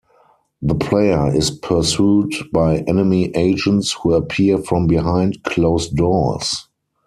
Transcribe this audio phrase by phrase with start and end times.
[0.63, 6.67] The player is pursued by enemy agents who appear from behind closed doors.